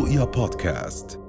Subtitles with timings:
[0.00, 1.20] رؤيا بودكاست.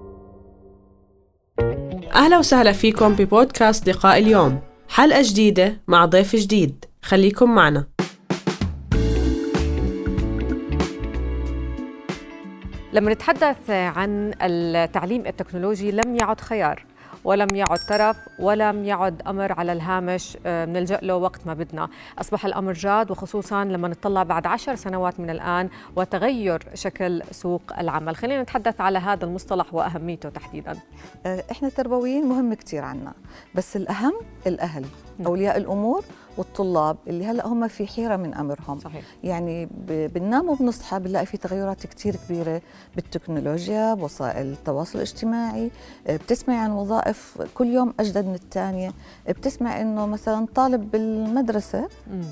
[2.16, 4.59] أهلا وسهلا فيكم ببودكاست لقاء اليوم.
[4.89, 6.86] حلقة جديدة مع ضيف جديد.
[7.02, 7.88] خليكم معنا.
[12.93, 16.86] لما نتحدث عن التعليم التكنولوجي لم يعد خيار.
[17.24, 21.90] ولم يعد ترف ولم يعد أمر على الهامش آه، نلجأ له وقت ما بدنا.
[22.20, 28.15] أصبح الأمر جاد وخصوصا لما نطلع بعد عشر سنوات من الآن وتغير شكل سوق العمل.
[28.15, 30.78] خلينا نتحدث على هذا المصطلح وأهميته تحديدا.
[31.26, 33.14] آه، إحنا تربويين مهم كثير عنا
[33.56, 34.14] بس الأهم
[34.48, 34.86] الأهل.
[35.25, 36.03] اولياء الأمور
[36.38, 38.80] والطلاب اللي هلأ هم في حيرة من أمرهم.
[38.80, 39.03] صحيح.
[39.23, 42.61] يعني بننام وبنصحى بنلاقي في تغيرات كثير كبيرة
[42.95, 45.72] بالتكنولوجيا بوسائل التواصل الاجتماعي
[46.08, 48.92] آه، بتسمعي عن وظائف كل يوم أجدد من الثانية.
[49.30, 51.88] بتسمع إنه مثلا طالب بالمدرسة.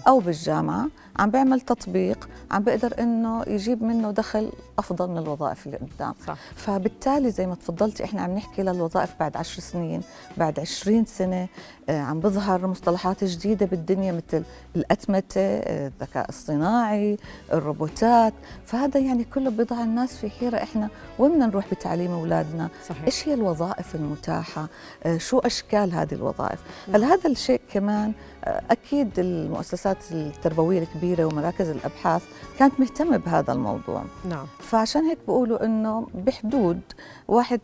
[0.08, 0.88] أو بالجامعة
[1.20, 6.14] عم بيعمل تطبيق عم بيقدر إنه يجيب منه دخل أفضل من الوظائف اللي قدام.
[6.28, 6.38] صح.
[6.56, 10.02] فبالتالي زي ما تفضلتي إحنا عم نحكي للوظائف بعد عشر سنين
[10.38, 11.48] بعد عشرين سنة
[11.90, 14.44] آه، عم بظهر مصطلحات جديدة بالدنيا مثل
[14.76, 17.18] الأتمتة آه، الذكاء الصناعي
[17.54, 18.34] الروبوتات.
[18.66, 20.58] فهذا يعني كله بيضع الناس في حيرة.
[20.58, 23.04] إحنا وين بدنا نروح بتعليم أولادنا؟ صحيح.
[23.06, 24.68] إيش هي الوظائف المتاحة؟
[25.04, 26.60] آه، شو أشكال هذه الوظائف؟
[26.94, 32.24] هل هذا الشيء كمان آه، أكيد المؤسسات التربوية الكبيرة ومراكز الأبحاث
[32.60, 34.04] كانت مهتمة بهذا الموضوع.
[34.30, 34.46] نعم.
[34.60, 36.82] فعشان هيك بيقولوا إنه بحدود
[37.28, 37.60] واحد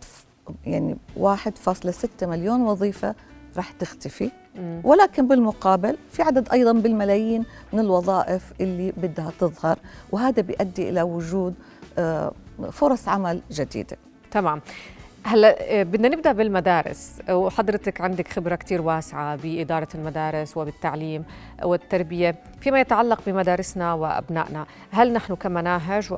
[0.66, 3.16] يعني 1.6 مليون وظيفة
[3.58, 4.32] رح تختفي.
[4.84, 9.80] ولكن بالمقابل في عدد أيضا بالملايين من الوظائف اللي بدها تظهر
[10.12, 11.54] وهذا بيؤدي إلى وجود
[11.98, 12.32] آه،
[12.72, 13.98] فرص عمل جديدة.
[14.32, 14.62] تمام.
[15.28, 21.24] هلا آه، بدنا نبدأ بالمدارس وحضرتك عندك خبرة كثير واسعة بإدارة المدارس وبالتعليم
[21.64, 26.14] والتربية فيما يتعلق بمدارسنا وأبنائنا هل نحن كمناهج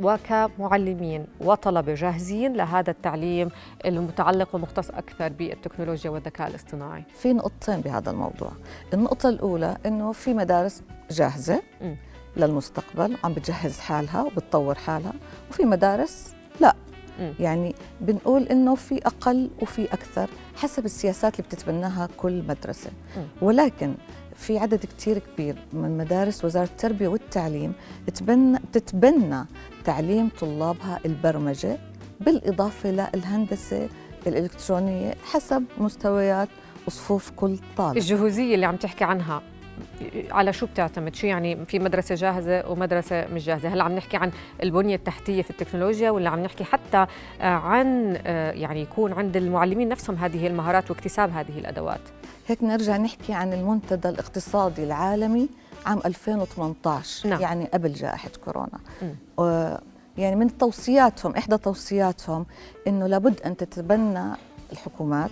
[0.00, 3.48] وكمعلمين وطلبة جاهزين لهذا التعليم
[3.86, 8.52] المتعلق ومختص أكثر بالتكنولوجيا والذكاء الاصطناعي في نقطتين بهذا الموضوع
[8.94, 11.96] النقطة الأولى إنه في مدارس جاهزة مم.
[12.36, 15.12] للمستقبل عم بتجهز حالها وبتطور حالها
[15.50, 16.74] وفي مدارس لا.
[17.40, 22.90] يعني بنقول إنه في أقل وفي أكثر حسب السياسات اللي بتتبناها كل مدرسة.
[23.42, 23.94] ولكن
[24.36, 27.72] في عدد كتير كبير من مدارس وزارة التربية والتعليم
[28.14, 29.44] تبنى تتبنى
[29.84, 31.78] تعليم طلابها البرمجة
[32.20, 33.88] بالإضافة للهندسة
[34.26, 36.48] الإلكترونية حسب مستويات
[36.86, 37.96] وصفوف كل طالب.
[37.96, 39.42] الجهوزية اللي عم تحكي عنها.
[40.30, 44.30] على شو بتعتمد؟ شو يعني في مدرسة جاهزة ومدرسة مش جاهزة؟ هل عم نحكي عن
[44.62, 47.06] البنية التحتية في التكنولوجيا ولا عم نحكي حتى
[47.40, 52.00] آه، عن آه، يعني يكون عند المعلمين نفسهم هذه المهارات واكتساب هذه الأدوات؟
[52.46, 55.48] هيك نرجع نحكي عن المنتدى الاقتصادي العالمي
[55.86, 57.40] عام 2018 نعم.
[57.40, 58.78] يعني قبل جائحة كورونا.
[59.38, 59.74] و
[60.18, 62.46] يعني من توصياتهم إحدى توصياتهم
[62.86, 64.32] إنه لابد أن تتبنى
[64.72, 65.30] الحكومات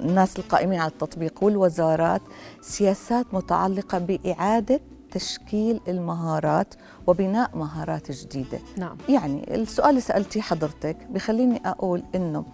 [0.00, 2.22] والناس القائمين على التطبيق والوزارات
[2.60, 6.74] سياسات متعلقة بإعادة تشكيل المهارات
[7.06, 8.58] وبناء مهارات جديدة.
[8.76, 8.96] نعم.
[9.08, 12.44] يعني السؤال اللي سألتيه حضرتك بخليني أقول إنه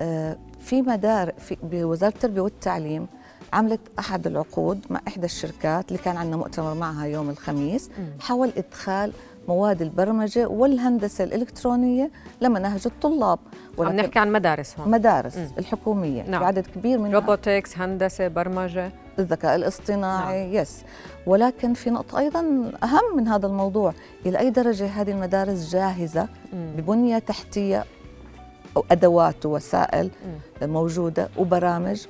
[0.00, 3.06] آه، في مدار في بوزارة التربية والتعليم
[3.52, 7.90] عملت أحد العقود مع إحدى الشركات اللي كان عندنا مؤتمر معها يوم الخميس.
[8.20, 9.12] حول إدخال
[9.48, 13.38] مواد البرمجة والهندسة الإلكترونية لمناهج الطلاب
[13.78, 15.48] عم نحكي عن مدارس هون مدارس مم.
[15.58, 16.44] الحكومية نعم.
[16.44, 20.54] عدد كبير من robotics هندسة برمجة الذكاء الاصطناعي نعم.
[20.54, 20.82] بس
[21.26, 22.40] ولكن في نقطة أيضا
[22.82, 23.94] أهم من هذا الموضوع
[24.26, 26.72] إلى أي درجة هذه المدارس جاهزة مم.
[26.76, 27.84] ببنية تحتية
[28.76, 30.10] أو أدوات ووسائل
[30.62, 30.68] مم.
[30.72, 32.06] موجودة وبرامج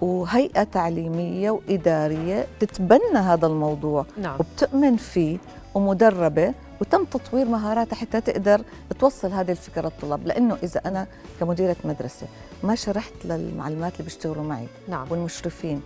[0.00, 4.36] وهيئة تعليمية وإدارية تتبنى هذا الموضوع نعم.
[4.40, 5.38] وبتؤمن فيه
[5.74, 8.60] ومدربة وتم تطوير مهاراتها حتى تقدر
[9.00, 10.26] توصل هذه الفكرة للطلاب.
[10.26, 11.06] لأنه إذا أنا
[11.40, 12.26] كمديرة مدرسة
[12.62, 15.06] ما شرحت للمعلمات اللي بيشتغلوا معي نعم.
[15.10, 15.80] والمشرفين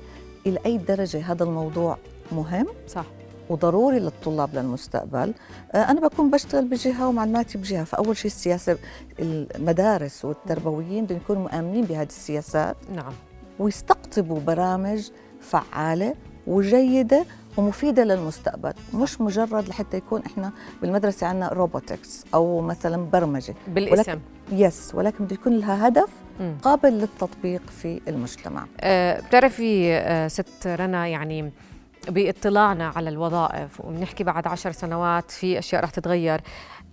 [0.46, 1.96] إلى أي درجة هذا الموضوع
[2.32, 3.04] مهم صح.
[3.50, 5.34] وضروري للطلاب للمستقبل
[5.72, 7.84] آه، أنا بكون بشتغل بجهة ومعلوماتي بجهة.
[7.84, 8.78] فأول شيء السياسة
[9.20, 12.76] المدارس والتربويين بدهم يكونوا مآمنين بهذه السياسات.
[12.94, 13.12] نعم.
[13.60, 15.10] ويستقطبوا برامج
[15.40, 16.14] فعالة
[16.46, 17.24] وجيدة
[17.56, 18.72] ومفيدة للمستقبل.
[18.94, 20.52] مش مجرد لحتى يكون إحنا
[20.82, 23.54] بالمدرسة عندنا robotics أو مثلا برمجة.
[23.68, 24.18] بالاسم.
[24.52, 26.08] بس ولكن بده يكون لها هدف.
[26.62, 28.66] قابل للتطبيق في المجتمع.
[28.80, 31.52] آه، بتعرفي آه، ست رنا يعني
[32.08, 36.40] باطلاعنا على الوظائف وبنحكي بعد عشر سنوات في أشياء رح تتغير.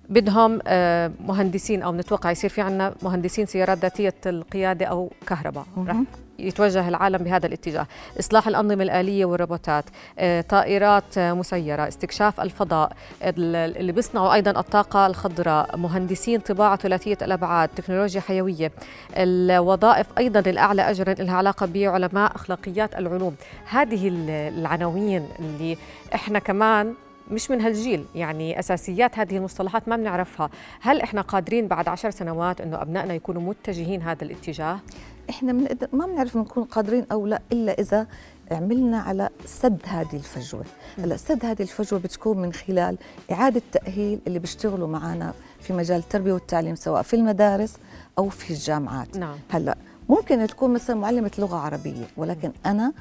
[0.10, 5.66] بدهم آه، مهندسين أو بنتوقع يصير في عنا مهندسين سيارات ذاتية القيادة أو كهرباء.
[5.78, 5.96] رح.
[6.40, 7.88] يتوجه العالم بهذا الاتجاه.
[8.20, 9.86] إصلاح الأنظمة الآلية والروبوتات
[10.20, 12.92] آه، طائرات مسيرة استكشاف الفضاء
[13.24, 18.72] اللي بيصنعوا أيضا الطاقة الخضراء مهندسين طباعة ثلاثية الأبعاد تكنولوجيا حيوية.
[19.18, 23.36] الوظائف أيضا الأعلى أجرا لها علاقة بعلماء أخلاقيات العلوم.
[23.70, 24.08] هذه
[24.48, 25.78] العناوين اللي
[26.16, 26.94] إحنا كمان
[27.32, 30.50] مش من هالجيل يعني أساسيات هذه المصطلحات ما بنعرفها.
[30.82, 34.80] هل إحنا قادرين بعد عشر سنوات أنه أبنائنا يكونوا متجهين هذا الاتجاه؟
[35.30, 38.08] إحنا من ما بنعرف نكون قادرين أو لا إلا إذا
[38.52, 40.64] عملنا على سد هذه الفجوة.
[40.98, 42.98] هلأ سد هذه الفجوة بتكون من خلال
[43.32, 47.74] إعادة تأهيل اللي بيشتغلوا معنا في مجال التربية والتعليم سواء في المدارس
[48.18, 49.18] أو في الجامعات.
[49.18, 49.36] نعم.
[49.50, 49.78] هلأ
[50.10, 52.94] ممكن تكون مثلا معلمة لغة عربية ولكن أنا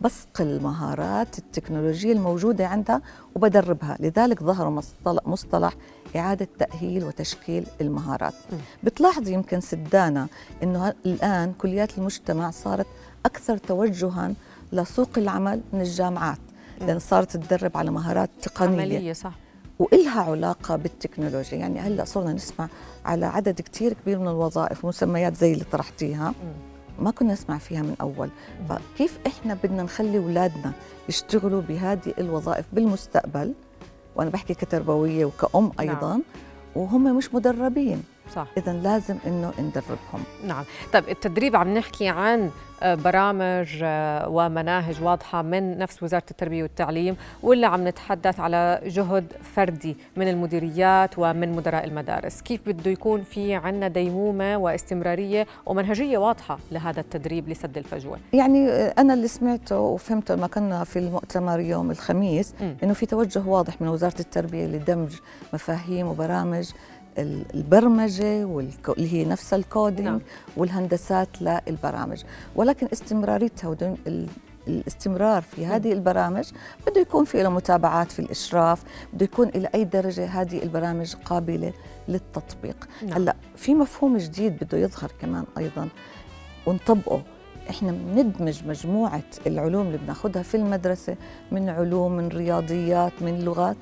[0.00, 3.00] بصقل المهارات التكنولوجية الموجودة عندها
[3.34, 3.96] وبدربها.
[4.00, 4.82] لذلك ظهر
[5.26, 5.74] مصطلح
[6.16, 8.34] إعادة تأهيل وتشكيل المهارات.
[8.82, 10.26] بتلاحظي يمكن سدانا
[10.62, 12.86] أنه الآن كليات المجتمع صارت
[13.26, 14.34] أكثر توجها
[14.72, 16.38] لسوق العمل من الجامعات
[16.80, 18.82] لأن صارت تدرب على مهارات تقنية.
[18.82, 19.32] عملية صح.
[19.78, 21.58] وإلها علاقة بالتكنولوجيا.
[21.58, 22.68] يعني هلأ صرنا نسمع
[23.04, 26.34] على عدد كتير كبير من الوظائف مسميات زي اللي طرحتيها.
[26.98, 28.30] ما كنا نسمع فيها من أول.
[28.68, 30.72] فكيف إحنا بدنا نخلي أولادنا
[31.08, 33.54] يشتغلوا بهذه الوظائف بالمستقبل؟
[34.16, 35.88] وأنا بحكي كتربوية وكأم نعم.
[35.88, 36.22] أيضا نعم.
[36.74, 38.02] وهم مش مدربين
[38.34, 38.46] صح.
[38.56, 40.24] اذا لازم إنه ندربهم.
[40.46, 40.64] نعم.
[40.92, 42.50] طيب التدريب عم نحكي عن
[42.82, 49.32] آه، برامج آه، ومناهج واضحة من نفس وزارة التربية والتعليم ولا عم نتحدث على جهد
[49.54, 52.40] فردي من المديريات ومن مدراء المدارس.
[52.40, 58.94] كيف بده يكون في عندنا ديمومة واستمرارية ومنهجية واضحة لهذا التدريب لسد الفجوة؟ يعني آه،
[58.98, 62.54] أنا اللي سمعته وفهمته لما كنا في المؤتمر يوم الخميس.
[62.82, 65.12] إنه في توجه واضح من وزارة التربية لدمج
[65.52, 66.70] مفاهيم وبرامج
[67.18, 70.20] البرمجة واللي هي نفس الكودينج نعم.
[70.56, 72.22] والهندسات للبرامج
[72.56, 73.96] ولكن استمراريتها
[74.68, 75.98] الاستمرار في هذه نعم.
[75.98, 76.50] البرامج
[76.86, 78.82] بده يكون في له متابعات في الإشراف
[79.12, 81.72] بده يكون إلى أي درجة هذه البرامج قابلة
[82.08, 83.12] للتطبيق نعم.
[83.12, 85.88] هلأ في مفهوم جديد بده يظهر كمان أيضا
[86.66, 87.22] ونطبقه
[87.70, 91.16] إحنا بندمج مجموعة العلوم اللي بناخذها في المدرسة
[91.52, 93.76] من علوم من رياضيات من لغات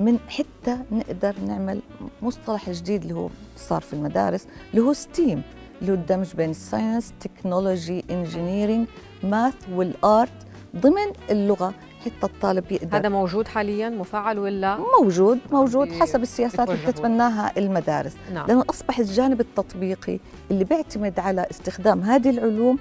[0.00, 1.80] من حتى نقدر نعمل
[2.22, 5.42] مصطلح جديد اللي هو صار في المدارس اللي هو STEAM
[5.80, 8.86] اللي هو الدمج بين ال science technology engineering
[9.22, 10.32] math وال art
[10.76, 11.74] ضمن اللغة
[12.04, 12.96] حتى الطالب يقدر.
[12.96, 18.16] هذا موجود حاليا مفعل ولا؟ موجود موجود حسب السياسات اللي تتبناها المدارس.
[18.34, 18.46] نعم.
[18.46, 20.18] لأنه أصبح الجانب التطبيقي
[20.50, 22.78] اللي بيعتمد على استخدام هذه العلوم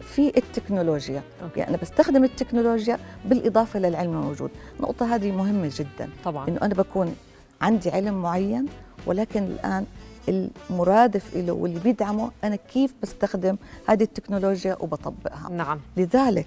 [0.00, 1.22] في التكنولوجيا.
[1.42, 1.60] أوكي.
[1.60, 4.50] يعني أنا بستخدم التكنولوجيا بالإضافة للعلم الموجود.
[4.76, 6.10] النقطة هذه مهمة جدا.
[6.24, 6.48] طبعا.
[6.48, 7.16] إنه أنا بكون
[7.60, 8.66] عندي علم معين
[9.06, 9.86] ولكن الآن
[10.28, 13.56] المرادف له واللي بيدعمه أنا كيف بستخدم
[13.88, 15.48] هذه التكنولوجيا وبطبقها.
[15.50, 15.80] نعم.
[15.96, 16.46] لذلك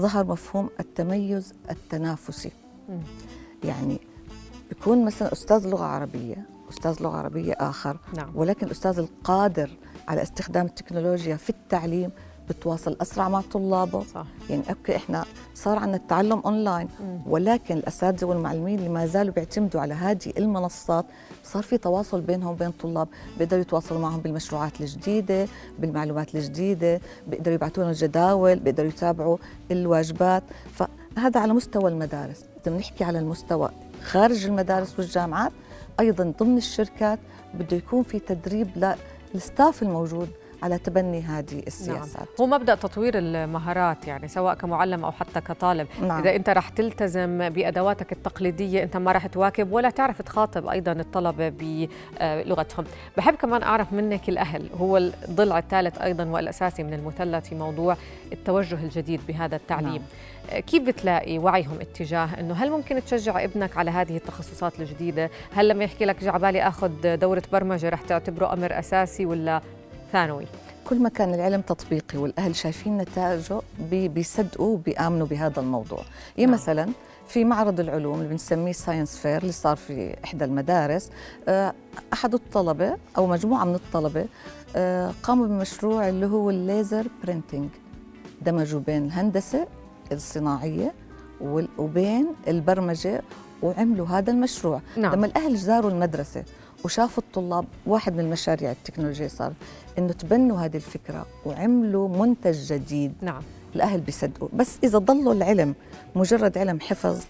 [0.00, 2.50] ظهر مفهوم التميز التنافسي.
[2.88, 2.92] م.
[3.64, 3.98] يعني
[4.68, 8.30] بيكون مثلا أستاذ لغة عربية أستاذ لغة عربية آخر نعم.
[8.34, 9.70] ولكن الأستاذ القادر
[10.08, 12.10] على استخدام التكنولوجيا في التعليم
[12.48, 14.26] بتواصل أسرع مع طلابه صح.
[14.50, 16.88] يعني okay إحنا صار عندنا التعلم اونلاين.
[17.26, 21.04] ولكن الأساتذة والمعلمين اللي ما زالوا بيعتمدوا على هذه المنصات
[21.44, 23.08] صار في تواصل بينهم وبين الطلاب
[23.38, 25.46] بيقدروا يتواصلوا معهم بالمشروعات الجديدة
[25.78, 29.36] بالمعلومات الجديدة بيقدروا يبعثوا لنا الجداول بيقدروا يتابعوا
[29.70, 30.42] الواجبات
[30.74, 33.70] فهذا على مستوى المدارس إذا بنحكي على المستوى
[34.02, 35.52] خارج المدارس والجامعات
[36.00, 37.18] أيضا ضمن الشركات
[37.54, 38.94] بده يكون في تدريب
[39.34, 40.28] للستاف الموجود
[40.62, 42.26] على تبني هذه السياسات نعم.
[42.40, 46.20] هو مبدأ تطوير المهارات يعني سواء كمعلم أو حتى كطالب نعم.
[46.20, 51.48] إذا أنت رح تلتزم بأدواتك التقليدية أنت ما رح تواكب ولا تعرف تخاطب أيضا الطلبة
[51.48, 52.84] بلغتهم
[53.16, 57.96] بحب كمان أعرف منك الأهل هو الضلع الثالث أيضا والأساسي من المثلث في موضوع
[58.32, 60.02] التوجه الجديد بهذا التعليم
[60.52, 60.60] نعم.
[60.60, 65.84] كيف بتلاقي وعيهم اتجاه إنه هل ممكن تشجع ابنك على هذه التخصصات الجديدة؟ هل لما
[65.84, 69.60] يحكي لك جعبالي آخذ دورة برمجة رح تعتبره أمر أساسي ولا
[70.12, 70.46] ثانوي
[70.88, 73.60] كل ما كان العلم تطبيقي والأهل شايفين نتائجه
[73.90, 76.02] بيصدقوا وبيامنوا بهذا الموضوع
[76.36, 76.60] يعني نعم.
[76.60, 76.88] مثلا
[77.28, 81.10] في معرض العلوم اللي بنسميه science fair اللي صار في إحدى المدارس
[81.48, 81.74] آه،
[82.12, 84.26] أحد الطلبة أو مجموعة من الطلبة
[84.76, 87.68] آه، قاموا بمشروع اللي هو ال laser printing
[88.42, 89.66] دمجوا بين الهندسة
[90.12, 90.94] الصناعية
[91.78, 93.22] وبين البرمجة
[93.62, 95.14] وعملوا هذا المشروع نعم.
[95.14, 96.44] لما الأهل زاروا المدرسة
[96.86, 99.52] وشافوا الطلاب واحد من المشاريع التكنولوجية صار
[99.98, 103.42] إنه تبنوا هذه الفكرة وعملوا منتج جديد نعم.
[103.74, 104.48] الأهل بيصدقوا.
[104.52, 105.74] بس إذا ضلوا العلم
[106.14, 107.24] مجرد علم حفظ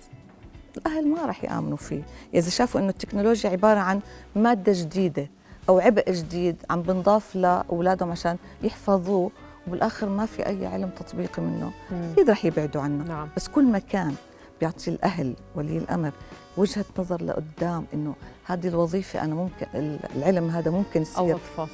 [0.76, 2.02] الأهل ما راح يآمنوا فيه.
[2.34, 4.00] إذا شافوا إنه التكنولوجيا عبارة عن
[4.36, 5.30] مادة جديدة
[5.68, 9.30] أو عبء جديد عم بنضاف لأولادهم عشان يحفظوه
[9.68, 11.70] وبالآخر ما في أي علم تطبيقي منه.
[12.12, 13.28] أكيد رح يبعدوا عنا نعم.
[13.36, 14.14] بس كل مكان
[14.60, 16.12] بيعطي الأهل ولي الأمر
[16.56, 19.66] وجهة نظر لقدام إنه هذه الوظيفة أنا ممكن
[20.16, 21.68] العلم هذا ممكن يصير وظفه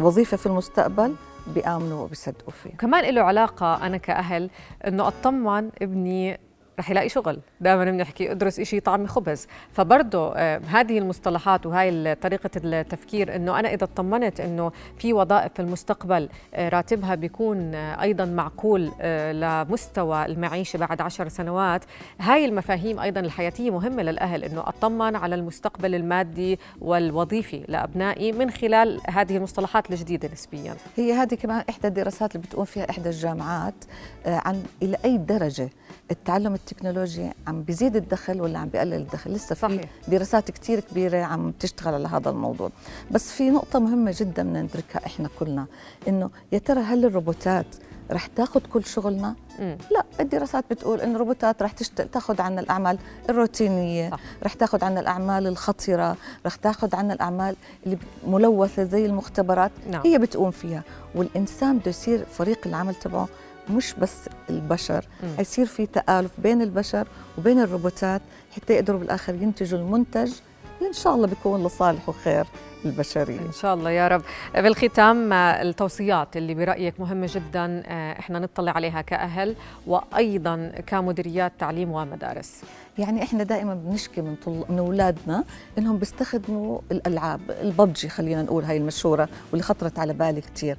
[0.00, 0.36] وظيفة.
[0.36, 1.14] في المستقبل
[1.54, 2.76] بيآمنوا وبيصدقوا فيها.
[2.76, 4.50] كمان له علاقة أنا كأهل
[4.86, 6.40] إنه أطمن ابني
[6.78, 7.40] رح يلاقي شغل.
[7.60, 9.46] دائما بنحكي ادرس شيء طعمي خبز.
[9.72, 15.62] فبرضه آه، هذه المصطلحات وهي طريقة التفكير إنه أنا إذا اطمنت إنه في وظائف في
[15.62, 18.90] المستقبل آه، راتبها بيكون آه، أيضا معقول
[19.32, 21.84] لمستوى المعيشة بعد عشر سنوات
[22.20, 29.00] هاي المفاهيم أيضا الحياتية مهمة للأهل إنه أطمن على المستقبل المادي والوظيفي لأبنائي من خلال
[29.08, 30.76] هذه المصطلحات الجديدة نسبيا.
[30.96, 33.84] هي هذه كمان إحدى الدراسات اللي بتقوم فيها إحدى الجامعات
[34.26, 35.70] عن إلى أي درجة
[36.10, 39.84] التعلم التكنولوجي عم بيزيد الدخل ولا عم بيقلل الدخل لسه في صحيح.
[40.08, 42.70] دراسات كتير كبيرة عم تشتغل على هذا الموضوع
[43.10, 45.66] بس في نقطة مهمة جدا بدنا ندركها إحنا كلنا
[46.08, 47.66] إنه يا ترى هل الروبوتات
[48.10, 49.78] رح تاخذ كل شغلنا مم.
[49.90, 52.00] لا الدراسات بتقول ان الروبوتات رح تشت...
[52.00, 52.98] تاخذ عنا الأعمال
[53.30, 54.20] الروتينية صح.
[54.42, 57.56] رح تاخذ عنا الأعمال الخطرة رح تاخذ عنا الأعمال
[57.86, 60.02] اللي ملوثة زي المختبرات نعم.
[60.04, 60.82] هي بتقوم فيها
[61.14, 63.28] والإنسان بده يصير فريق العمل تبعه
[63.70, 65.04] مش بس البشر.
[65.36, 67.08] حيصير في تآلف بين البشر
[67.38, 68.22] وبين الروبوتات
[68.56, 70.32] حتى يقدروا بالآخر ينتجوا المنتج
[70.78, 72.46] اللي إن شاء الله بيكون لصالح وخير
[72.84, 74.22] البشريه إن شاء الله يا رب.
[74.54, 79.56] بالختام آه، التوصيات اللي برأيك مهمة جدا آه، إحنا نطلع عليها كأهل
[79.86, 82.60] وأيضا كمديريات تعليم ومدارس.
[82.98, 84.64] يعني إحنا دائما بنشكي من طل...
[84.68, 85.44] من أولادنا
[85.78, 90.76] إنهم بيستخدموا الألعاب الببجي خلينا نقول هاي المشهورة واللي خطرت على بالي كثير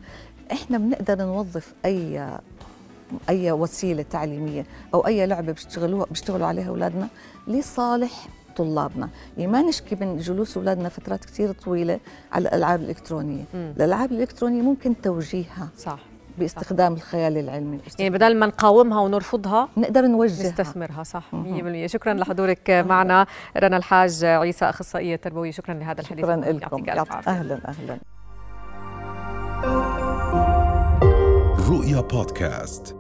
[0.52, 2.30] إحنا بنقدر نوظف أي
[3.30, 7.08] أي وسيلة تعليمية أو أي لعبة بيشتغلوها بيشتغلوا عليها أولادنا
[7.48, 9.10] لصالح طلابنا.
[9.38, 12.00] يعني ما نشكي من جلوس أولادنا فترات كثير طويلة
[12.32, 13.44] على الألعاب الإلكترونية.
[13.54, 13.74] مم.
[13.78, 16.00] الألعاب الإلكترونية ممكن توجيهها صح.
[16.38, 17.80] باستخدام الخيال العلمي.
[18.00, 20.50] يعني بدل ما نقاومها ونرفضها نقدر نوجهها.
[20.50, 21.24] نستثمرها صح.
[21.32, 21.88] 100% مهم.
[21.88, 23.26] شكرا لحضورك معنا
[23.58, 25.52] رنا الحاج عيسى أخصائية تربوية.
[25.52, 26.26] شكرا لهذا الحديث.
[26.26, 26.36] شكرا.
[26.36, 26.78] لكم.
[26.78, 27.32] يعطيك ألف عافية.
[27.32, 28.00] أهلا أهلا.
[31.70, 32.99] رؤيا بودكاست.